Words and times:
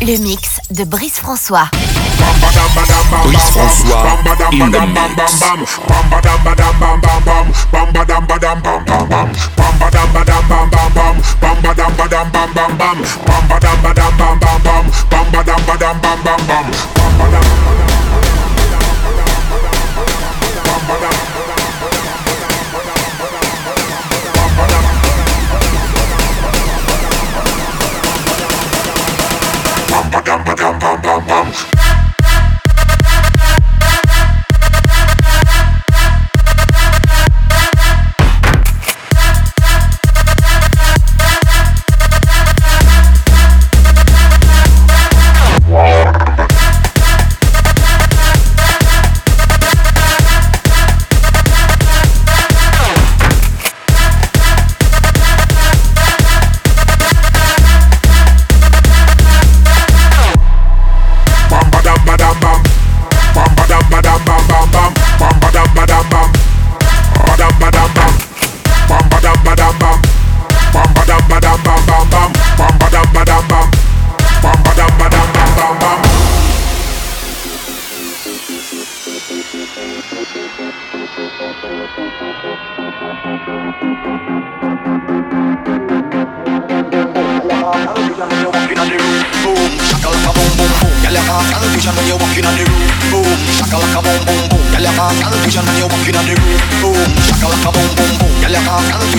Le 0.00 0.18
mix 0.18 0.60
de 0.70 0.84
Brice 0.84 1.18
François. 1.20 1.68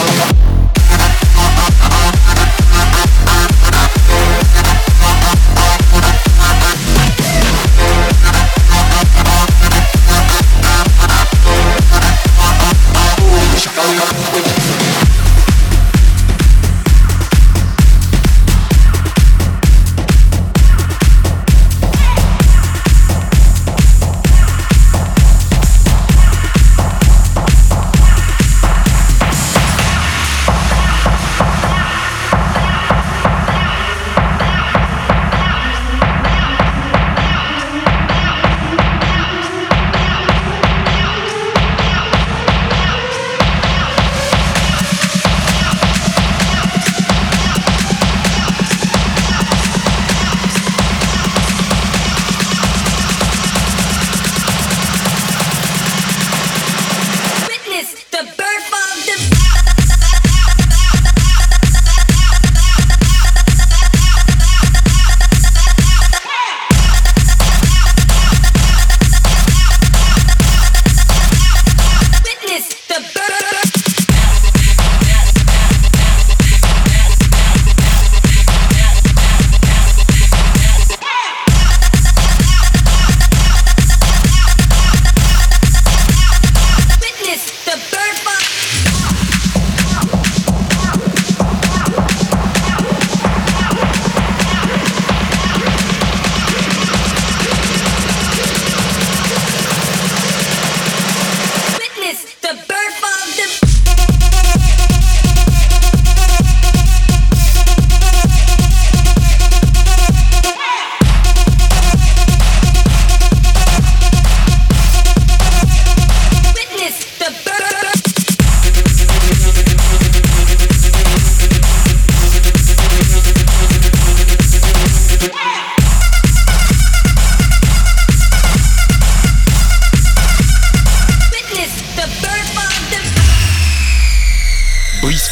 Bye. 0.00 0.49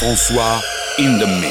François 0.08 0.62
in 0.96 1.19
the 1.19 1.26
mix. 1.26 1.47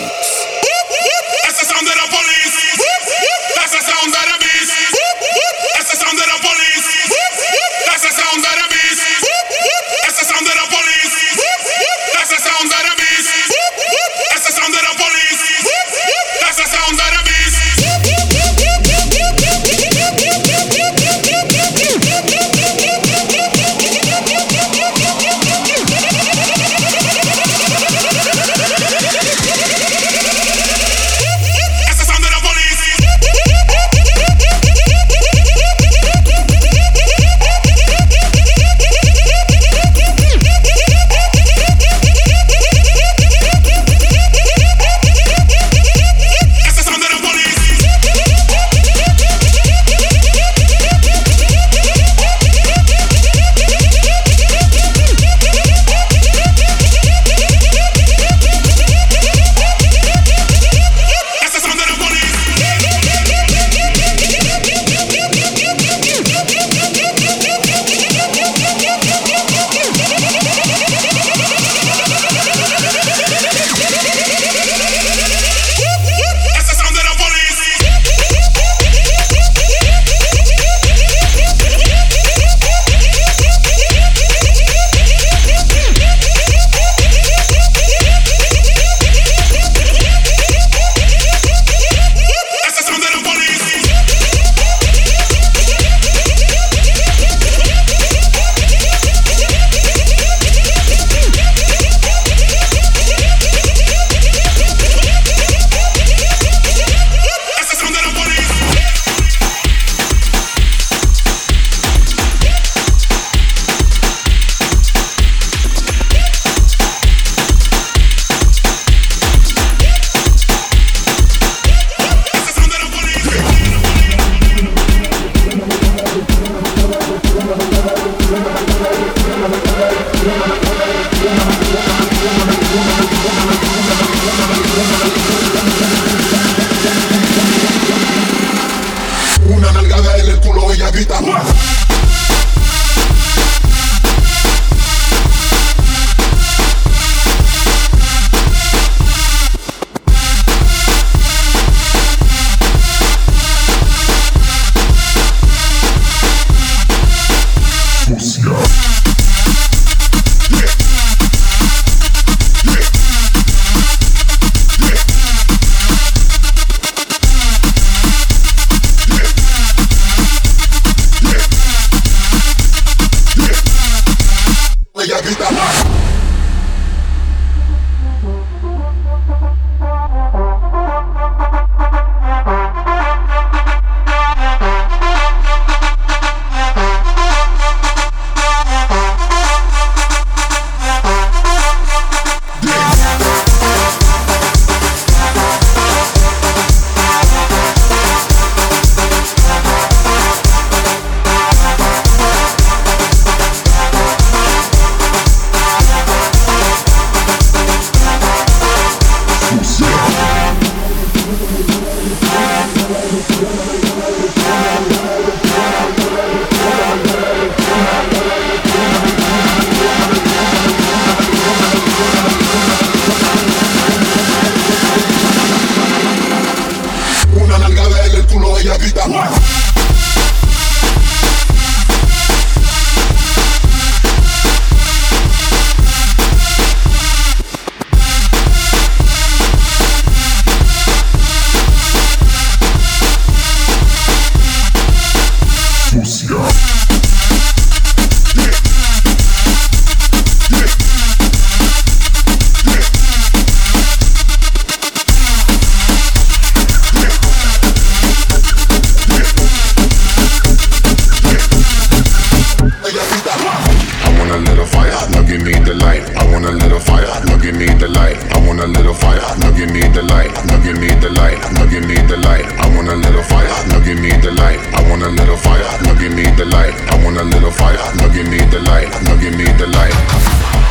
want 266.37 266.53
a 266.53 266.65
little 266.65 266.79
fire, 266.79 267.09
now 267.25 267.37
give 267.41 267.57
me 267.57 267.65
the 267.65 267.87
light. 267.87 268.13
I 268.29 268.37
want 268.45 268.61
a 268.61 268.67
little 268.67 268.93
fire, 268.93 269.17
now 269.41 269.49
give 269.57 269.73
me 269.73 269.81
the 269.89 270.03
light. 270.05 270.29
Now 270.45 270.61
give 270.61 270.77
me 270.77 270.93
the 271.01 271.09
light, 271.09 271.41
now 271.57 271.65
give 271.65 271.81
me 271.81 271.97
the 272.05 272.17
light. 272.17 272.45
I 272.61 272.69
want 272.77 272.89
a 272.89 272.95
little 272.95 273.25
fire, 273.25 273.49
now 273.73 273.81
give 273.81 273.97
me 273.97 274.13
the 274.21 274.29
light. 274.37 274.61
I 274.77 274.85
want 274.85 275.01
a 275.01 275.09
little 275.09 275.37
fire, 275.37 275.65
now 275.81 275.97
give 275.97 276.13
me 276.13 276.29
the 276.37 276.45
light. 276.45 276.77
I 276.93 277.01
want 277.01 277.17
a 277.17 277.23
little 277.25 277.49
fire, 277.49 277.81
now 277.97 278.13
give 278.13 278.29
me 278.29 278.37
the 278.53 278.61
light. 278.69 278.85
Now 279.01 279.17
give 279.17 279.33
me 279.33 279.49
the 279.57 279.65
light. 279.65 279.97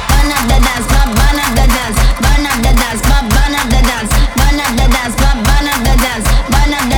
Burn 0.07 0.31
up 0.31 0.47
the 0.47 0.59
dance, 0.63 0.87
burn 0.87 1.39
up 1.43 1.51
the 1.59 1.67
dance, 1.67 1.99
burn 2.23 2.47
up 2.47 2.59
the 2.63 2.73
dance, 2.79 3.03
burn 3.03 3.55
up 3.59 3.67
the 3.67 3.81
dance, 3.91 4.13
burn 4.39 4.59
up 4.63 4.71
the 4.71 4.87
dance, 4.87 5.15
burn 5.19 5.67
up 5.67 5.81
the 5.83 5.95
dance, 5.99 6.27
burn 6.47 6.75
up 6.79 6.85
the 6.95 6.96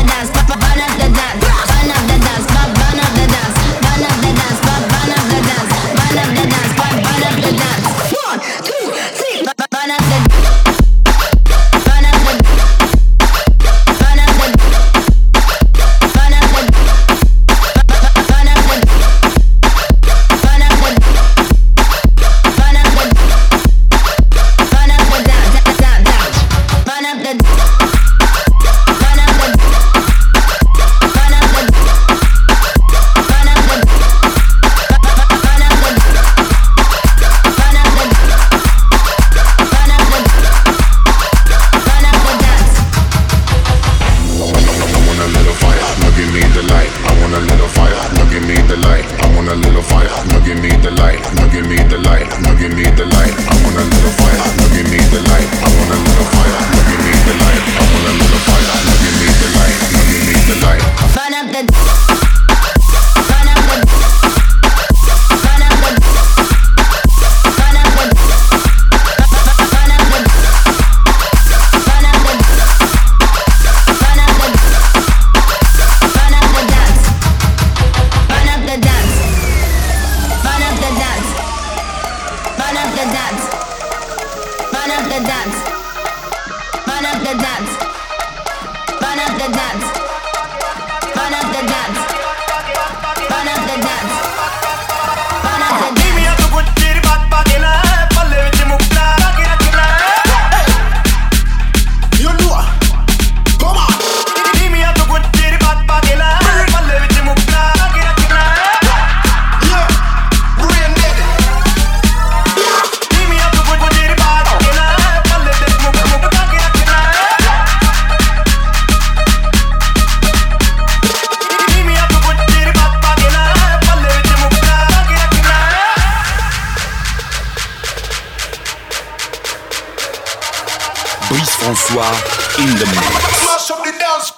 Fabrice 131.29 131.57
François 131.57 132.11
in 132.59 132.75
the 132.79 132.87
mix. 132.87 134.38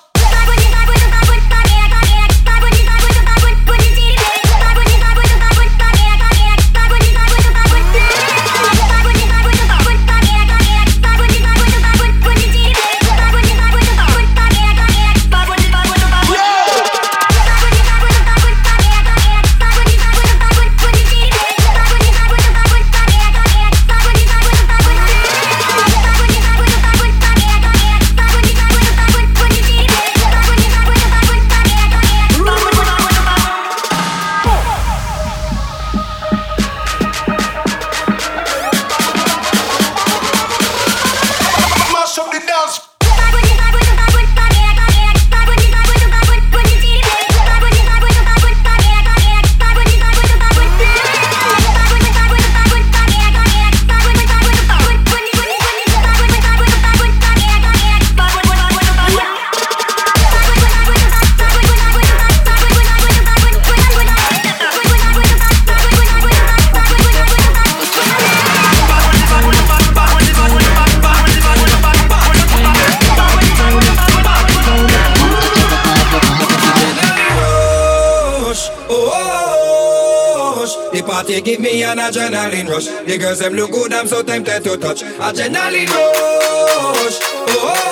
an 81.90 81.98
adrenaline 81.98 82.68
rush. 82.68 82.86
The 82.86 83.18
girls 83.18 83.40
them 83.40 83.54
look 83.54 83.72
good, 83.72 83.92
I'm 83.92 84.06
so 84.06 84.22
tempted 84.22 84.62
to 84.64 84.76
touch. 84.76 85.02
Adrenaline 85.02 85.90
rush, 85.90 87.18
oh, 87.50 87.90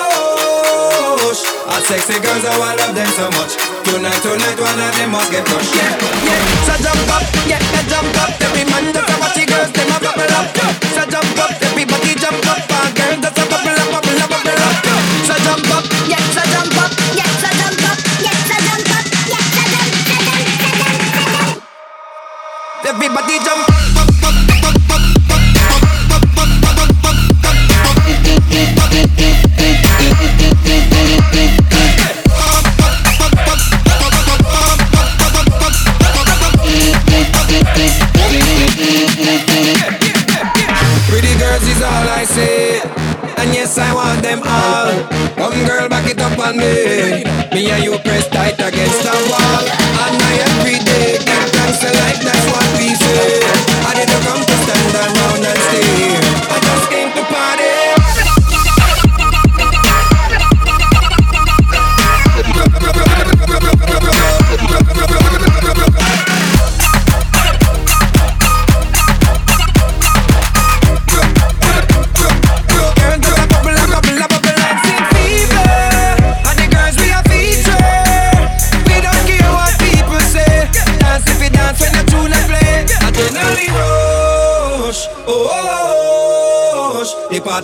oh, 1.19 1.81
sexy 1.83 2.15
girls, 2.23 2.43
oh 2.47 2.63
I 2.63 2.75
love 2.79 2.95
them 2.95 3.11
so 3.19 3.27
much. 3.35 3.59
Tonight, 3.83 4.21
tonight, 4.23 4.59
one 4.59 4.79
of 4.79 4.95
them 4.95 5.11
must 5.11 5.31
get 5.31 5.45
pushed. 5.45 5.75
Yeah, 5.75 5.99
yeah. 6.23 6.39
So 6.63 6.73
jump 6.83 7.11
up, 7.11 7.23
yeah, 7.45 7.59
jump. 7.89 7.98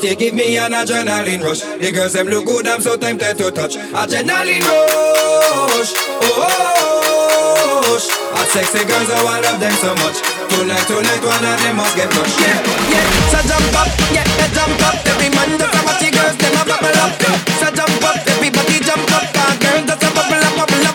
The 0.06 0.14
party 0.14 0.22
give 0.22 0.36
me 0.38 0.58
an 0.62 0.70
adrenaline 0.70 1.42
rush. 1.42 1.62
The 1.66 1.90
girls 1.90 2.14
them 2.14 2.28
look 2.28 2.46
good, 2.46 2.68
I'm 2.68 2.80
so 2.80 2.96
tempted 2.96 3.42
to 3.42 3.50
touch. 3.50 3.74
Adrenaline 3.74 4.62
rush, 4.62 5.98
oh, 6.22 6.30
oh, 6.30 6.62
oh. 7.90 7.98
Hot 8.38 8.48
sexy 8.54 8.86
girls, 8.86 9.10
oh, 9.10 9.26
I 9.26 9.42
love 9.42 9.58
them 9.58 9.74
so 9.82 9.98
much. 10.06 10.22
Tonight, 10.54 10.86
tonight, 10.86 11.26
one 11.26 11.42
of 11.42 11.58
them 11.58 11.82
must 11.82 11.98
get 11.98 12.14
crushed. 12.14 12.38
Yeah, 12.38 12.54
yeah. 12.94 13.02
So 13.34 13.42
jump 13.50 13.74
up, 13.82 13.90
yeah, 14.14 14.30
jump 14.54 14.78
up. 14.86 14.94
Every 15.10 15.34
man 15.34 15.58
just 15.58 15.74
a 15.74 15.82
watch 15.82 15.98
the 15.98 16.14
girls, 16.14 16.38
them 16.38 16.54
a 16.54 16.62
bubble 16.70 17.02
up. 17.02 17.18
So 17.58 17.68
jump 17.74 18.06
up, 18.06 18.22
everybody 18.30 18.78
jump 18.86 19.10
up. 19.10 19.26
Girls 19.58 19.90
just 19.90 20.06
a 20.06 20.10
bubble 20.14 20.38
up, 20.38 20.54
bubble 20.54 20.86
up. 20.86 20.95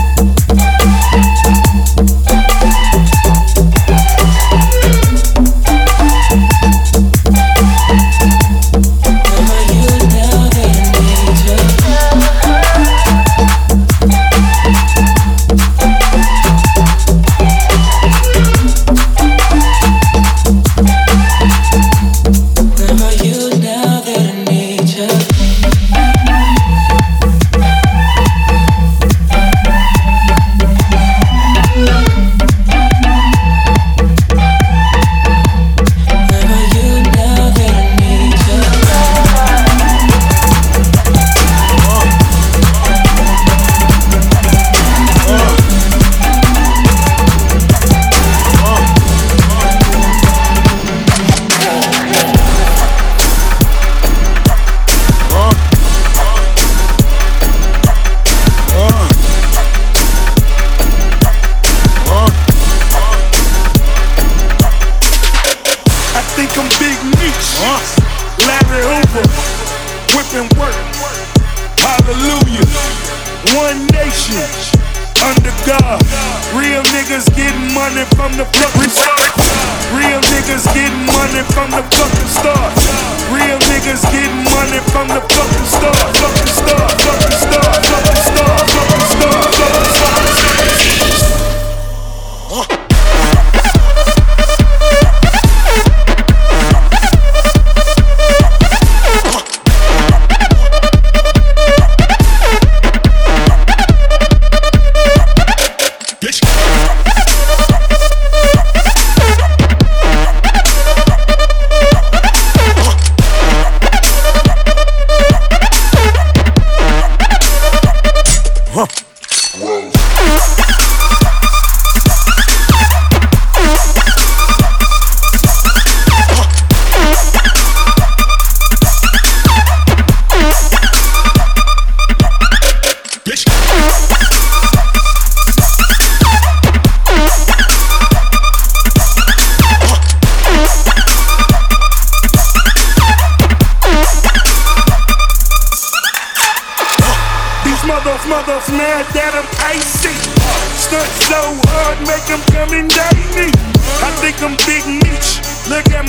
From 78.21 78.37
the 78.37 78.45
fucking 78.45 78.70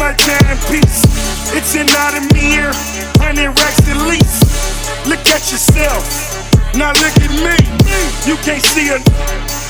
my 0.03 0.15
dime 0.19 0.59
piece. 0.67 1.07
It's 1.55 1.79
an 1.79 1.87
out 2.03 2.19
of 2.19 2.27
mirror, 2.35 2.75
hundred 3.23 3.55
racks 3.55 3.87
at 3.87 4.03
least. 4.11 4.43
Look 5.07 5.23
at 5.31 5.47
yourself, 5.47 6.03
now 6.75 6.91
look 6.99 7.15
at 7.23 7.31
me. 7.31 7.55
You 8.27 8.35
can't 8.43 8.63
see 8.75 8.91
a, 8.91 8.99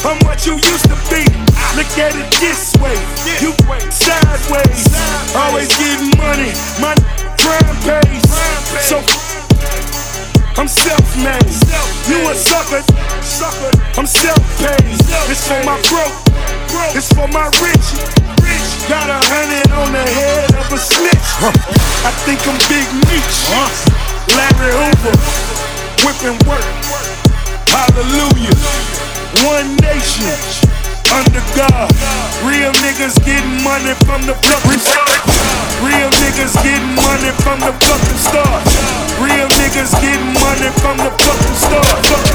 I'm 0.09 0.17
what 0.25 0.41
you 0.49 0.57
used 0.57 0.89
to 0.89 0.97
be. 1.13 1.29
Look 1.77 1.93
at 2.01 2.17
it 2.17 2.29
this 2.41 2.73
way, 2.81 2.97
you 3.45 3.53
sideways. 3.93 4.89
Always 5.37 5.69
getting 5.77 6.17
money, 6.17 6.57
my 6.81 6.97
crime 7.37 7.77
pays. 7.85 8.25
So 8.89 9.05
I'm 10.57 10.69
self-made. 10.69 11.53
You 12.09 12.25
a 12.25 12.35
sucker, 12.35 12.81
sucker. 13.21 13.73
I'm 14.01 14.09
self-paid. 14.09 14.97
It's 15.29 15.45
for 15.45 15.61
my 15.69 15.77
broke, 15.93 16.17
it's 16.97 17.13
for 17.13 17.29
my 17.29 17.53
rich. 17.61 18.72
Got 18.89 19.09
a 19.09 19.21
hundred 19.31 19.71
on 19.79 19.93
the 19.95 20.03
head 20.03 20.51
of 20.59 20.67
a 20.73 20.77
snitch. 20.77 21.29
I 22.03 22.11
think 22.27 22.43
I'm 22.51 22.59
Big 22.67 22.83
Meech. 23.07 23.39
Larry 24.35 24.75
Hoover, 24.75 25.15
whipping 26.03 26.39
work. 26.51 26.67
Hallelujah. 27.71 28.59
One 29.47 29.79
nation 29.79 30.35
under 31.15 31.45
God. 31.55 31.89
Real 32.43 32.75
niggas 32.83 33.23
getting 33.23 33.63
money 33.63 33.95
from 34.03 34.27
the 34.27 34.35
fucking 34.51 34.83
start. 34.83 35.21
Real 35.79 36.11
niggas 36.19 36.59
getting 36.67 36.95
money 36.99 37.33
from 37.47 37.63
the 37.63 37.73
fucking 37.87 38.19
start. 38.19 38.67
Real 39.23 39.47
niggas 39.63 39.95
getting 40.03 40.35
money 40.43 40.71
from 40.83 40.99
the 40.99 41.11
fucking 41.23 41.57
start. 41.61 42.32